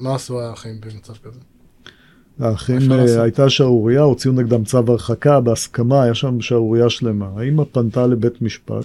מה, 0.00 0.14
עשו 0.14 0.40
האחים 0.40 0.80
במצב 0.80 1.12
כזה? 1.12 1.40
האחים, 2.40 2.92
אה, 2.92 3.22
הייתה 3.22 3.50
שערורייה, 3.50 4.00
הוציאו 4.00 4.32
נגדם 4.32 4.64
צו 4.64 4.78
הרחקה 4.78 5.40
בהסכמה, 5.40 6.02
היה 6.02 6.14
שם 6.14 6.40
שערורייה 6.40 6.90
שלמה. 6.90 7.28
האימא 7.36 7.64
פנתה 7.72 8.06
לבית 8.06 8.42
משפט 8.42 8.84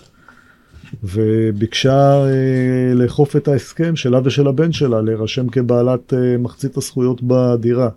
וביקשה 1.03 2.25
אה, 2.25 2.93
לאכוף 2.93 3.36
את 3.36 3.48
ההסכם 3.48 3.96
שלה 3.96 4.19
ושל 4.24 4.48
הבן 4.48 4.72
שלה, 4.72 5.01
להירשם 5.01 5.50
כבעלת 5.50 6.13
אה, 6.13 6.38
מחצית 6.38 6.77
הזכויות 6.77 7.22
בדירה. 7.24 7.89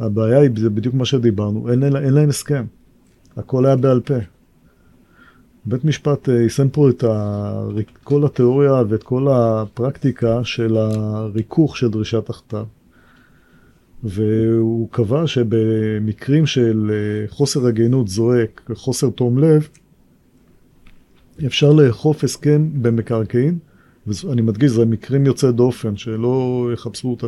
הבעיה 0.00 0.38
היא, 0.38 0.50
זה 0.56 0.70
בדיוק 0.70 0.94
מה 0.94 1.04
שדיברנו, 1.04 1.72
אין, 1.72 1.84
אין, 1.84 1.96
אין 1.96 2.14
להם 2.14 2.28
הסכם. 2.28 2.64
הכל 3.36 3.66
היה 3.66 3.76
בעל 3.76 4.00
פה. 4.00 4.14
בית 5.64 5.84
משפט 5.84 6.28
אה, 6.28 6.34
יישם 6.34 6.68
פה 6.68 6.90
את 6.90 7.04
ה... 7.04 7.68
כל 8.04 8.24
התיאוריה 8.24 8.82
ואת 8.88 9.02
כל 9.02 9.26
הפרקטיקה 9.30 10.44
של 10.44 10.76
הריכוך 10.76 11.76
של 11.76 11.88
דרישת 11.88 12.30
הכתב. 12.30 12.64
והוא 14.04 14.88
קבע 14.90 15.26
שבמקרים 15.26 16.46
של 16.46 16.90
אה, 16.90 17.28
חוסר 17.28 17.66
הגינות 17.66 18.08
זועק, 18.08 18.70
חוסר 18.74 19.10
תום 19.10 19.38
לב, 19.38 19.68
אפשר 21.46 21.72
לאכוף 21.72 22.24
הסכם 22.24 22.68
במקרקעין, 22.82 23.58
ואני 24.06 24.42
מדגיש, 24.42 24.70
זה 24.72 24.84
מקרים 24.86 25.26
יוצאי 25.26 25.52
דופן, 25.52 25.96
שלא 25.96 26.66
יחפשו 26.74 27.08
אותה. 27.08 27.26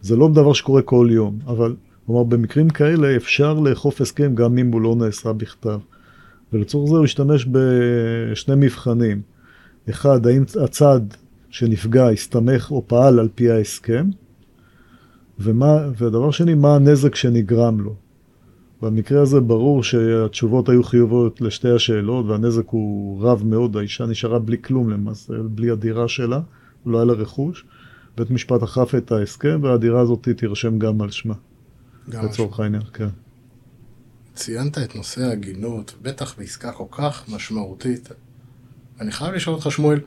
זה 0.00 0.16
לא 0.16 0.28
דבר 0.28 0.52
שקורה 0.52 0.82
כל 0.82 1.08
יום, 1.10 1.38
אבל 1.46 1.74
כלומר, 2.06 2.22
במקרים 2.22 2.70
כאלה 2.70 3.16
אפשר 3.16 3.54
לאכוף 3.54 4.00
הסכם 4.00 4.34
גם 4.34 4.58
אם 4.58 4.72
הוא 4.72 4.80
לא 4.80 4.94
נעשה 4.96 5.32
בכתב. 5.32 5.78
ולצורך 6.52 6.90
זה 6.90 6.96
הוא 6.96 7.04
השתמש 7.04 7.46
בשני 7.50 8.54
מבחנים. 8.56 9.22
אחד, 9.90 10.26
האם 10.26 10.42
הצד 10.64 11.00
שנפגע 11.50 12.08
הסתמך 12.08 12.70
או 12.70 12.84
פעל 12.86 13.18
על 13.18 13.28
פי 13.34 13.50
ההסכם, 13.50 14.06
ומה, 15.38 15.78
ודבר 15.98 16.30
שני, 16.30 16.54
מה 16.54 16.74
הנזק 16.74 17.14
שנגרם 17.14 17.80
לו. 17.80 17.94
במקרה 18.82 19.22
הזה 19.22 19.40
ברור 19.40 19.82
שהתשובות 19.82 20.68
היו 20.68 20.82
חיוביות 20.82 21.40
לשתי 21.40 21.70
השאלות, 21.70 22.26
והנזק 22.26 22.68
הוא 22.68 23.22
רב 23.22 23.42
מאוד, 23.46 23.76
האישה 23.76 24.06
נשארה 24.06 24.38
בלי 24.38 24.62
כלום 24.62 24.90
למעשה, 24.90 25.34
בלי 25.42 25.70
הדירה 25.70 26.08
שלה, 26.08 26.40
לא 26.86 26.98
היה 26.98 27.04
לה 27.04 27.12
רכוש. 27.12 27.64
בית 28.16 28.30
משפט 28.30 28.62
אכף 28.62 28.94
את 28.94 29.12
ההסכם, 29.12 29.60
והדירה 29.62 30.00
הזאת 30.00 30.28
תירשם 30.36 30.78
גם 30.78 31.02
על 31.02 31.10
שמה. 31.10 31.34
גם 32.10 32.24
לצורך 32.24 32.60
העניין, 32.60 32.82
כן. 32.92 33.08
ציינת 34.34 34.78
את 34.78 34.94
נושא 34.96 35.22
ההגינות, 35.22 35.94
בטח 36.02 36.34
בעסקה 36.38 36.72
כל 36.72 36.84
כך 36.90 37.28
משמעותית. 37.28 38.08
אני 39.00 39.12
חייב 39.12 39.34
לשאול 39.34 39.56
אותך, 39.56 39.70
שמואל, 39.70 40.00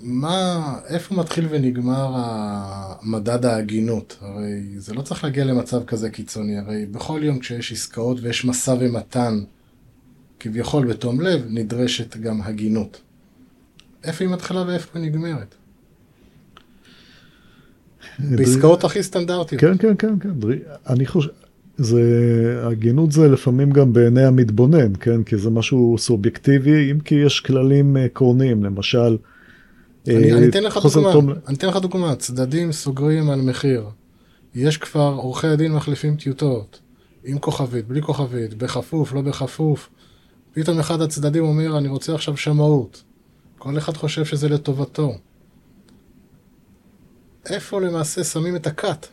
מה, 0.00 0.74
איפה 0.86 1.14
מתחיל 1.14 1.46
ונגמר 1.50 2.14
מדד 3.02 3.44
ההגינות? 3.44 4.16
הרי 4.20 4.78
זה 4.78 4.94
לא 4.94 5.02
צריך 5.02 5.24
להגיע 5.24 5.44
למצב 5.44 5.84
כזה 5.84 6.10
קיצוני, 6.10 6.58
הרי 6.58 6.86
בכל 6.86 7.20
יום 7.22 7.38
כשיש 7.38 7.72
עסקאות 7.72 8.18
ויש 8.22 8.44
משא 8.44 8.74
ומתן, 8.80 9.44
כביכול 10.40 10.86
בתום 10.86 11.20
לב, 11.20 11.46
נדרשת 11.48 12.16
גם 12.16 12.42
הגינות. 12.42 13.00
איפה 14.04 14.24
היא 14.24 14.32
מתחילה 14.32 14.64
ואיפה 14.66 14.98
היא 14.98 15.06
נגמרת? 15.06 15.54
בעסקאות 18.18 18.84
הכי 18.84 19.02
סטנדרטיות. 19.02 19.60
כן, 19.60 19.78
כן, 19.78 19.96
כן, 19.98 20.18
כן. 20.18 20.30
אני 20.86 21.06
חושב, 21.06 21.30
זה, 21.80 22.02
הגינות 22.62 23.12
זה 23.12 23.28
לפעמים 23.28 23.70
גם 23.70 23.92
בעיני 23.92 24.24
המתבונן, 24.24 24.92
כן? 25.00 25.22
כי 25.22 25.36
זה 25.36 25.50
משהו 25.50 25.96
סובייקטיבי, 25.98 26.90
אם 26.90 27.00
כי 27.00 27.14
יש 27.14 27.40
כללים 27.40 27.96
עקרוניים, 27.96 28.64
למשל, 28.64 29.16
אני, 30.08 30.32
אני 30.32 30.48
אתן 30.48 30.62
לך 30.62 30.78
דוגמה, 30.94 31.12
תום... 31.12 31.30
אני 31.46 31.56
אתן 31.56 31.68
לך 31.68 31.76
דוגמה, 31.76 32.16
צדדים 32.16 32.72
סוגרים 32.72 33.30
על 33.30 33.40
מחיר. 33.40 33.84
יש 34.54 34.76
כבר, 34.76 35.14
עורכי 35.16 35.46
הדין 35.46 35.72
מחליפים 35.72 36.16
טיוטות, 36.16 36.80
עם 37.24 37.38
כוכבית, 37.38 37.88
בלי 37.88 38.02
כוכבית, 38.02 38.54
בכפוף, 38.54 39.12
לא 39.12 39.20
בכפוף. 39.20 39.88
פתאום 40.52 40.78
אחד 40.78 41.00
הצדדים 41.00 41.44
אומר, 41.44 41.78
אני 41.78 41.88
רוצה 41.88 42.14
עכשיו 42.14 42.36
שמאות. 42.36 43.02
כל 43.58 43.78
אחד 43.78 43.96
חושב 43.96 44.24
שזה 44.24 44.48
לטובתו. 44.48 45.14
איפה 47.46 47.80
למעשה 47.80 48.24
שמים 48.24 48.56
את 48.56 48.66
הכת? 48.66 49.06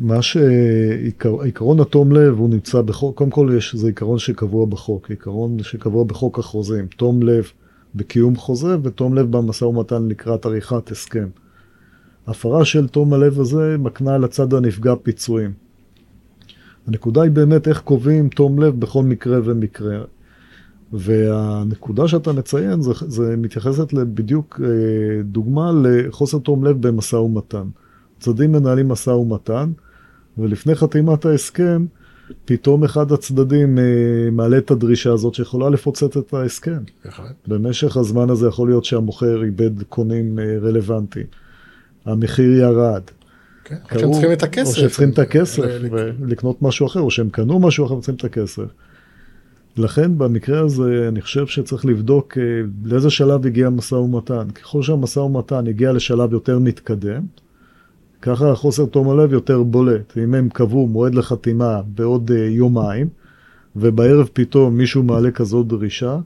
מה 0.00 0.22
שעיקרון 0.22 1.80
התום 1.80 2.12
לב 2.12 2.38
הוא 2.38 2.50
נמצא 2.50 2.82
בחוק, 2.82 3.18
קודם 3.18 3.30
כל 3.30 3.50
יש, 3.56 3.74
זה 3.74 3.86
עיקרון 3.86 4.18
שקבוע 4.18 4.66
בחוק, 4.66 5.10
עיקרון 5.10 5.62
שקבוע 5.62 6.04
בחוק 6.04 6.38
החוזים, 6.38 6.86
תום 6.96 7.22
לב 7.22 7.50
בקיום 7.94 8.36
חוזה 8.36 8.76
ותום 8.82 9.14
לב 9.14 9.36
במשא 9.36 9.64
ומתן 9.64 10.08
לקראת 10.08 10.46
עריכת 10.46 10.90
הסכם. 10.90 11.28
הפרה 12.26 12.64
של 12.64 12.88
תום 12.88 13.12
הלב 13.12 13.40
הזה 13.40 13.76
מקנה 13.78 14.18
לצד 14.18 14.54
הנפגע 14.54 14.94
פיצויים. 15.02 15.52
הנקודה 16.86 17.22
היא 17.22 17.30
באמת 17.30 17.68
איך 17.68 17.80
קובעים 17.80 18.28
תום 18.28 18.58
לב 18.58 18.80
בכל 18.80 19.02
מקרה 19.02 19.38
ומקרה. 19.44 20.00
והנקודה 20.92 22.08
שאתה 22.08 22.32
מציין, 22.32 22.82
זה, 22.82 22.92
זה 23.06 23.34
מתייחסת 23.36 23.92
בדיוק 23.92 24.60
אה, 24.64 25.22
דוגמה 25.22 25.72
לחוסר 25.82 26.38
תום 26.38 26.64
לב 26.64 26.86
במשא 26.86 27.16
ומתן. 27.16 27.68
צדדים 28.20 28.52
מנהלים 28.52 28.88
משא 28.88 29.10
ומתן, 29.10 29.72
ולפני 30.38 30.74
חתימת 30.74 31.24
ההסכם, 31.24 31.86
פתאום 32.44 32.84
אחד 32.84 33.12
הצדדים 33.12 33.78
אה, 33.78 33.84
מעלה 34.32 34.58
את 34.58 34.70
הדרישה 34.70 35.12
הזאת 35.12 35.34
שיכולה 35.34 35.70
לפוצץ 35.70 36.16
את 36.16 36.34
ההסכם. 36.34 36.78
במשך 37.46 37.96
הזמן 37.96 38.30
הזה 38.30 38.48
יכול 38.48 38.68
להיות 38.68 38.84
שהמוכר 38.84 39.44
איבד 39.44 39.82
קונים 39.82 40.38
אה, 40.38 40.58
רלוונטיים. 40.62 41.26
המחיר 42.04 42.52
ירד. 42.52 43.02
כן, 43.64 43.76
או 43.94 43.98
שהם 43.98 44.12
צריכים 44.12 44.32
את 44.32 44.42
הכסף. 44.42 44.70
או 44.70 44.74
שהם 44.74 44.88
צריכים 44.88 45.10
את 45.10 45.18
הכסף 45.18 45.62
ולקנות 46.20 46.62
משהו 46.62 46.86
אחר, 46.86 47.00
או 47.00 47.10
שהם 47.10 47.30
קנו 47.30 47.58
משהו 47.58 47.86
אחר 47.86 47.94
וצריכים 47.94 48.14
את 48.14 48.24
הכסף. 48.24 48.62
לכן 49.76 50.18
במקרה 50.18 50.60
הזה 50.60 51.08
אני 51.08 51.20
חושב 51.20 51.46
שצריך 51.46 51.86
לבדוק 51.86 52.38
אה, 52.38 52.42
לאיזה 52.84 53.10
שלב 53.10 53.46
הגיע 53.46 53.66
המשא 53.66 53.94
ומתן. 53.94 54.50
ככל 54.54 54.82
שהמשא 54.82 55.20
ומתן 55.20 55.66
הגיע 55.66 55.92
לשלב 55.92 56.32
יותר 56.32 56.58
מתקדם, 56.58 57.22
ככה 58.22 58.54
חוסר 58.54 58.86
תום 58.86 59.10
הלב 59.10 59.32
יותר 59.32 59.62
בולט. 59.62 60.18
אם 60.18 60.34
הם 60.34 60.48
קבעו 60.48 60.86
מועד 60.86 61.14
לחתימה 61.14 61.82
בעוד 61.82 62.30
uh, 62.30 62.34
יומיים, 62.34 63.08
ובערב 63.76 64.28
פתאום 64.32 64.78
מישהו 64.78 65.02
מעלה 65.02 65.30
כזאת 65.30 65.66
דרישה, 65.66 66.18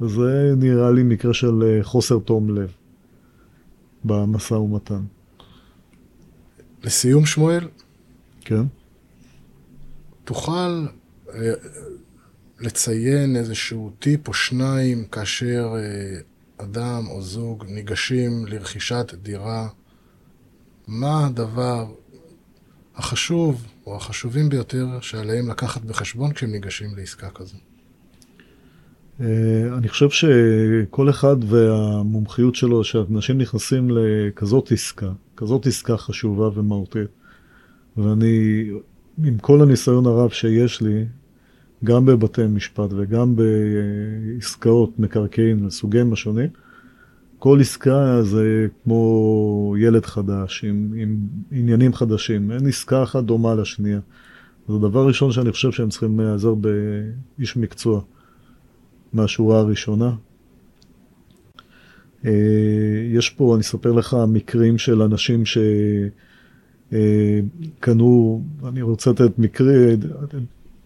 זה 0.00 0.54
נראה 0.56 0.90
לי 0.90 1.02
מקרה 1.02 1.34
של 1.34 1.80
uh, 1.80 1.84
חוסר 1.84 2.18
תום 2.18 2.54
לב 2.54 2.72
במשא 4.04 4.54
ומתן. 4.54 5.02
לסיום, 6.84 7.26
שמואל? 7.26 7.68
כן. 8.40 8.62
תוכל 10.24 10.86
uh, 11.28 11.32
לציין 12.60 13.36
איזשהו 13.36 13.90
טיפ 13.98 14.28
או 14.28 14.34
שניים 14.34 15.04
כאשר 15.04 15.74
uh, 15.74 16.64
אדם 16.64 17.06
או 17.10 17.22
זוג 17.22 17.64
ניגשים 17.68 18.46
לרכישת 18.46 19.14
דירה 19.22 19.68
מה 20.88 21.26
הדבר 21.26 21.86
החשוב 22.96 23.66
או 23.86 23.96
החשובים 23.96 24.48
ביותר 24.48 24.86
שעליהם 25.00 25.50
לקחת 25.50 25.82
בחשבון 25.82 26.32
כשהם 26.32 26.50
ניגשים 26.50 26.96
לעסקה 26.96 27.30
כזו? 27.30 27.56
אה, 29.20 29.26
אני 29.78 29.88
חושב 29.88 30.10
שכל 30.10 31.10
אחד 31.10 31.36
והמומחיות 31.44 32.54
שלו, 32.54 32.84
שאנשים 32.84 33.38
נכנסים 33.38 33.90
לכזאת 33.90 34.72
עסקה, 34.72 35.10
כזאת 35.36 35.66
עסקה 35.66 35.96
חשובה 35.96 36.48
ומהותית, 36.54 37.08
ואני, 37.96 38.68
עם 39.24 39.38
כל 39.38 39.62
הניסיון 39.62 40.06
הרב 40.06 40.30
שיש 40.30 40.80
לי, 40.80 41.04
גם 41.84 42.06
בבתי 42.06 42.46
משפט 42.46 42.90
וגם 42.96 43.36
בעסקאות 43.36 44.98
מקרקעין 44.98 45.66
לסוגיהם 45.66 46.12
השונים, 46.12 46.48
כל 47.38 47.60
עסקה 47.60 48.22
זה 48.22 48.66
כמו 48.84 49.74
ילד 49.78 50.06
חדש, 50.06 50.64
עם, 50.64 50.92
עם 50.96 51.18
עניינים 51.50 51.94
חדשים. 51.94 52.50
אין 52.50 52.66
עסקה 52.66 53.02
אחת 53.02 53.24
דומה 53.24 53.54
לשנייה. 53.54 54.00
זה 54.68 54.74
הדבר 54.74 55.06
ראשון 55.06 55.32
שאני 55.32 55.52
חושב 55.52 55.72
שהם 55.72 55.88
צריכים 55.88 56.20
להיעזר 56.20 56.54
באיש 56.54 57.56
מקצוע 57.56 58.00
מהשורה 59.12 59.58
הראשונה. 59.58 60.12
אה, 62.24 62.30
יש 63.12 63.30
פה, 63.30 63.54
אני 63.54 63.60
אספר 63.60 63.92
לך, 63.92 64.16
מקרים 64.28 64.78
של 64.78 65.02
אנשים 65.02 65.42
שקנו, 66.92 68.42
אני 68.68 68.82
רוצה 68.82 69.10
לתת 69.10 69.38
מקרי, 69.38 69.96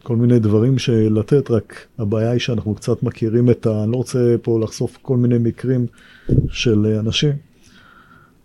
כל 0.08 0.16
מיני 0.16 0.38
דברים 0.38 0.78
שלתת, 0.78 1.50
רק 1.50 1.86
הבעיה 1.98 2.30
היא 2.30 2.40
שאנחנו 2.40 2.74
קצת 2.74 3.02
מכירים 3.02 3.50
את 3.50 3.66
ה... 3.66 3.84
אני 3.84 3.92
לא 3.92 3.96
רוצה 3.96 4.36
פה 4.42 4.60
לחשוף 4.60 4.98
כל 5.02 5.16
מיני 5.16 5.38
מקרים 5.38 5.86
של 6.50 6.98
אנשים, 7.00 7.32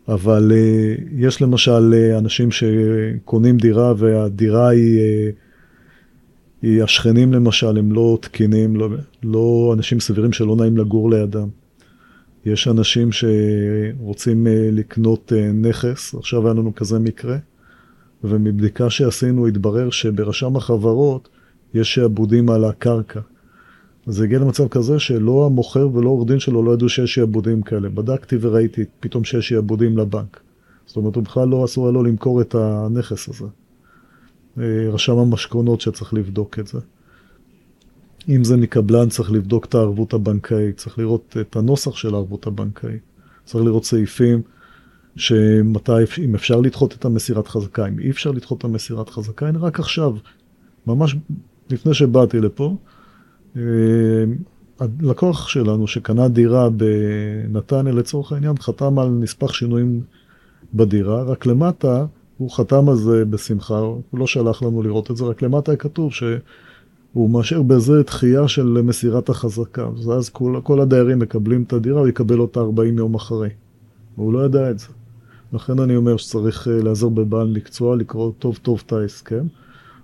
אבל 0.07 0.51
uh, 0.51 1.01
יש 1.17 1.41
למשל 1.41 1.93
uh, 1.93 2.17
אנשים 2.17 2.49
שקונים 2.51 3.57
דירה 3.57 3.93
והדירה 3.97 4.69
היא, 4.69 4.99
uh, 4.99 5.35
היא 6.61 6.83
השכנים 6.83 7.33
למשל, 7.33 7.77
הם 7.77 7.91
לא 7.91 8.17
תקינים, 8.21 8.75
לא, 8.75 8.89
לא 9.23 9.71
אנשים 9.73 9.99
סבירים 9.99 10.33
שלא 10.33 10.55
נעים 10.55 10.77
לגור 10.77 11.09
לידם. 11.11 11.47
יש 12.45 12.67
אנשים 12.67 13.09
שרוצים 13.11 14.47
לקנות 14.71 15.31
נכס, 15.53 16.15
עכשיו 16.15 16.45
היה 16.45 16.53
לנו 16.53 16.75
כזה 16.75 16.99
מקרה, 16.99 17.37
ומבדיקה 18.23 18.89
שעשינו 18.89 19.47
התברר 19.47 19.89
שברשם 19.89 20.55
החברות 20.55 21.29
יש 21.73 21.93
שעבודים 21.93 22.49
על 22.49 22.65
הקרקע. 22.65 23.19
אז 24.07 24.15
זה 24.15 24.23
הגיע 24.23 24.39
למצב 24.39 24.67
כזה 24.67 24.99
שלא 24.99 25.45
המוכר 25.45 25.89
ולא 25.93 26.09
עורך 26.09 26.27
דין 26.27 26.39
שלו 26.39 26.63
לא 26.63 26.71
ידעו 26.71 26.89
שיש 26.89 27.13
שעבודים 27.13 27.61
כאלה. 27.61 27.89
בדקתי 27.89 28.35
וראיתי 28.41 28.81
פתאום 28.99 29.23
שיש 29.23 29.49
שעבודים 29.49 29.97
לבנק. 29.97 30.39
זאת 30.85 30.97
אומרת, 30.97 31.15
הוא 31.15 31.23
בכלל 31.23 31.47
לא 31.47 31.65
אסור 31.65 31.85
היה 31.85 31.91
לו 31.91 32.03
למכור 32.03 32.41
את 32.41 32.55
הנכס 32.55 33.29
הזה. 33.29 33.45
אה, 34.57 34.89
רשם 34.91 35.17
המשכונות 35.17 35.81
שצריך 35.81 36.13
לבדוק 36.13 36.59
את 36.59 36.67
זה. 36.67 36.79
אם 38.29 38.43
זה 38.43 38.57
מקבלן, 38.57 39.09
צריך 39.09 39.31
לבדוק 39.31 39.65
את 39.65 39.75
הערבות 39.75 40.13
הבנקאית, 40.13 40.77
צריך 40.77 40.99
לראות 40.99 41.37
את 41.41 41.55
הנוסח 41.55 41.95
של 41.95 42.13
הערבות 42.13 42.47
הבנקאית. 42.47 43.01
צריך 43.45 43.65
לראות 43.65 43.85
סעיפים 43.85 44.41
שמתי, 45.15 45.91
אם 46.23 46.35
אפשר 46.35 46.61
לדחות 46.61 46.93
את 46.93 47.05
המסירת 47.05 47.47
חזקה, 47.47 47.87
אם 47.87 47.99
אי 47.99 48.09
אפשר 48.09 48.31
לדחות 48.31 48.57
את 48.57 48.63
המסירת 48.63 49.09
חזקה, 49.09 49.47
הנה 49.47 49.59
רק 49.59 49.79
עכשיו, 49.79 50.15
ממש 50.87 51.15
לפני 51.73 51.93
שבאתי 51.93 52.39
לפה, 52.39 52.75
אה, 53.57 53.61
הלקוח 54.79 55.47
שלנו 55.47 55.87
שקנה 55.87 56.27
דירה 56.27 56.69
בנתניה 56.69 57.93
לצורך 57.93 58.31
העניין 58.31 58.57
חתם 58.57 58.99
על 58.99 59.09
נספח 59.09 59.53
שינויים 59.53 60.01
בדירה, 60.73 61.23
רק 61.23 61.45
למטה 61.45 62.05
הוא 62.37 62.51
חתם 62.51 62.89
על 62.89 62.95
זה 62.95 63.25
בשמחה, 63.25 63.77
הוא 63.77 64.01
לא 64.13 64.27
שלח 64.27 64.63
לנו 64.63 64.83
לראות 64.83 65.11
את 65.11 65.17
זה, 65.17 65.25
רק 65.25 65.41
למטה 65.41 65.71
היה 65.71 65.77
כתוב 65.77 66.13
שהוא 66.13 67.29
מאשר 67.29 67.61
בזה 67.61 68.03
דחייה 68.03 68.47
של 68.47 68.63
מסירת 68.63 69.29
החזקה. 69.29 69.89
ואז 70.07 70.29
כל, 70.29 70.59
כל 70.63 70.81
הדיירים 70.81 71.19
מקבלים 71.19 71.63
את 71.63 71.73
הדירה, 71.73 71.99
הוא 71.99 72.07
יקבל 72.07 72.39
אותה 72.39 72.59
40 72.59 72.97
יום 72.97 73.15
אחרי. 73.15 73.49
והוא 74.17 74.33
לא 74.33 74.45
ידע 74.45 74.69
את 74.71 74.79
זה. 74.79 74.87
לכן 75.53 75.79
אני 75.79 75.95
אומר 75.95 76.17
שצריך 76.17 76.67
אה, 76.67 76.83
לעזור 76.83 77.11
בבעל 77.11 77.47
מקצוע, 77.47 77.95
לקרוא 77.95 78.31
טוב 78.39 78.59
טוב 78.61 78.83
את 78.85 78.93
ההסכם. 78.93 79.45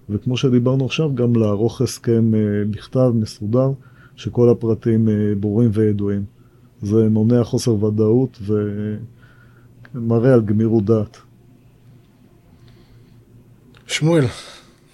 וכמו 0.09 0.37
שדיברנו 0.37 0.85
עכשיו, 0.85 1.15
גם 1.15 1.35
לערוך 1.35 1.81
הסכם 1.81 2.35
אה, 2.35 2.39
בכתב, 2.71 3.11
מסודר, 3.15 3.71
שכל 4.15 4.49
הפרטים 4.49 5.09
אה, 5.09 5.13
ברורים 5.39 5.69
וידועים. 5.73 6.23
זה 6.81 7.09
מונע 7.09 7.43
חוסר 7.43 7.83
ודאות 7.83 8.39
ומראה 9.95 10.33
על 10.33 10.41
גמירות 10.41 10.85
דעת. 10.85 11.17
שמואל, 13.87 14.25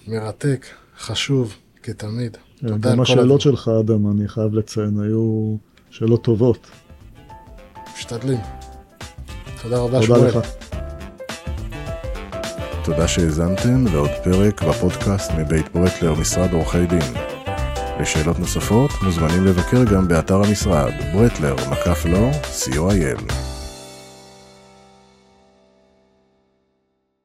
מרתק, 0.08 0.66
חשוב, 0.98 1.54
כתמיד. 1.82 2.36
תודה 2.66 2.92
גם 2.92 3.00
השאלות 3.00 3.40
שלך, 3.40 3.70
אדם, 3.80 4.10
אני 4.10 4.28
חייב 4.28 4.54
לציין, 4.54 5.00
היו 5.00 5.56
שאלות 5.90 6.24
טובות. 6.24 6.66
משתדלים. 7.94 8.38
תודה 9.62 9.78
רבה, 9.78 10.00
תודה 10.00 10.02
שמואל. 10.02 10.30
תודה 10.30 10.38
לך. 10.38 10.75
תודה 12.86 13.08
שהאזנתם 13.08 13.84
לעוד 13.92 14.10
פרק 14.24 14.62
בפודקאסט 14.62 15.32
מבית 15.38 15.72
ברטלר, 15.74 16.14
משרד 16.14 16.52
עורכי 16.52 16.86
דין. 16.86 17.12
לשאלות 18.00 18.38
נוספות 18.38 18.90
מוזמנים 19.02 19.44
לבקר 19.44 19.84
גם 19.84 20.08
באתר 20.08 20.42
המשרד, 20.42 20.92
ברטלר, 21.12 21.54
מקף 21.54 22.06
לא, 22.06 22.30
co.il. 22.32 23.45